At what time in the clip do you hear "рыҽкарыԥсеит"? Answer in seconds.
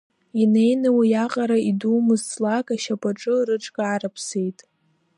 3.47-4.59